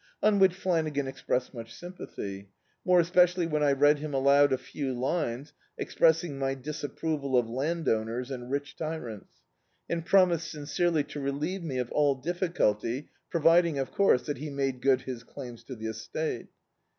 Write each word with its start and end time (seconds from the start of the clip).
On 0.23 0.39
which 0.39 0.55
Flanagan 0.55 1.05
expressed 1.05 1.53
much 1.53 1.71
sympathy— 1.75 2.49
more 2.85 2.99
especially 2.99 3.45
when 3.45 3.61
I 3.61 3.71
read 3.71 3.99
him 3.99 4.15
aloud 4.15 4.51
a 4.51 4.57
few 4.57 4.93
lines 4.95 5.53
ex 5.77 5.93
pressing 5.93 6.39
my 6.39 6.55
disapproval 6.55 7.37
of 7.37 7.47
landowners 7.47 8.31
and 8.31 8.49
rich 8.49 8.75
tyrants— 8.75 9.33
and 9.91 10.03
promised 10.03 10.49
sincerely 10.49 11.03
to 11.03 11.19
relieve 11.19 11.61
me 11.63 11.77
of 11.77 11.91
all 11.91 12.15
difficulty 12.15 13.09
providing 13.29 13.77
of 13.77 13.91
course, 13.91 14.23
that 14.25 14.39
he 14.39 14.49
made 14.49 14.81
good 14.81 15.01
his 15.01 15.21
claims 15.23 15.63
to 15.65 15.75
the 15.75 15.85
estate. 15.89 16.47